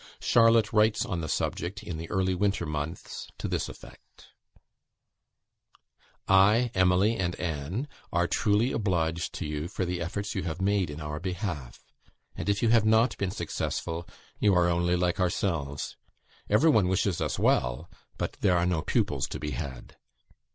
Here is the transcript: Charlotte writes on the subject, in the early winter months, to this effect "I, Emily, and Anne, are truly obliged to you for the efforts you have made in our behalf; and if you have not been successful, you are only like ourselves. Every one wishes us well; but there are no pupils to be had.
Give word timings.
Charlotte 0.19 0.73
writes 0.73 1.05
on 1.05 1.21
the 1.21 1.29
subject, 1.29 1.83
in 1.83 1.99
the 1.99 2.09
early 2.09 2.33
winter 2.33 2.65
months, 2.65 3.27
to 3.37 3.47
this 3.47 3.69
effect 3.69 4.29
"I, 6.27 6.71
Emily, 6.73 7.17
and 7.17 7.35
Anne, 7.35 7.87
are 8.11 8.25
truly 8.25 8.71
obliged 8.71 9.31
to 9.35 9.45
you 9.45 9.67
for 9.67 9.85
the 9.85 10.01
efforts 10.01 10.33
you 10.33 10.41
have 10.41 10.59
made 10.59 10.89
in 10.89 11.01
our 11.01 11.19
behalf; 11.19 11.83
and 12.35 12.49
if 12.49 12.63
you 12.63 12.69
have 12.69 12.83
not 12.83 13.15
been 13.19 13.29
successful, 13.29 14.07
you 14.39 14.55
are 14.55 14.69
only 14.69 14.95
like 14.95 15.19
ourselves. 15.19 15.97
Every 16.49 16.71
one 16.71 16.87
wishes 16.87 17.21
us 17.21 17.37
well; 17.37 17.87
but 18.17 18.37
there 18.41 18.57
are 18.57 18.65
no 18.65 18.81
pupils 18.81 19.27
to 19.27 19.39
be 19.39 19.51
had. 19.51 19.97